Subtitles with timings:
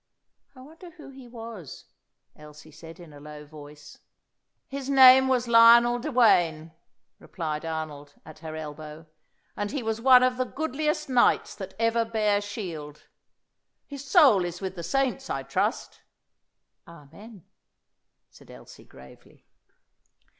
[0.55, 1.85] "I wonder who he was,"
[2.35, 3.99] Elsie said in a low voice.
[4.67, 6.71] "His name was Lionel de Wayne,"
[7.19, 9.05] replied Arnold, at her elbow;
[9.55, 13.03] "and he was one of the goodliest knights that ever bare shield.
[13.85, 16.01] 'His soul is with the saints, I trust.'"
[16.87, 17.45] "Amen,"
[18.31, 19.45] said Elsie gravely.